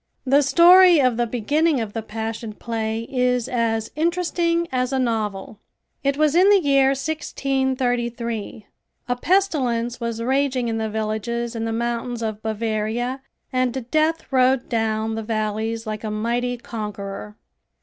The 0.25 0.41
story 0.41 0.99
of 0.99 1.15
the 1.17 1.27
beginning 1.27 1.79
of 1.79 1.93
the 1.93 2.01
Passion 2.01 2.53
Play 2.53 3.01
is 3.07 3.47
as 3.47 3.91
interesting 3.95 4.67
as 4.71 4.91
a 4.91 4.97
novel. 4.97 5.59
It 6.03 6.17
was 6.17 6.33
in 6.33 6.49
the 6.49 6.59
year 6.59 6.87
1633. 6.87 8.65
A 9.07 9.15
pestilence 9.15 9.99
was 9.99 10.19
raging 10.19 10.67
in 10.69 10.79
the 10.79 10.89
villages 10.89 11.55
in 11.55 11.65
the 11.65 11.71
mountains 11.71 12.23
of 12.23 12.41
Bavaria 12.41 13.21
and 13.53 13.91
death 13.91 14.25
rode 14.33 14.67
down 14.69 15.13
the 15.13 15.21
valleys 15.21 15.85
like 15.85 16.03
a 16.03 16.09
mighty 16.09 16.57
conqueror. 16.57 17.37